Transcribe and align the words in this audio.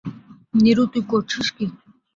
নীরু, 0.55 0.83
তুই 0.91 1.03
করছিস 1.11 1.47
কী! 1.55 1.65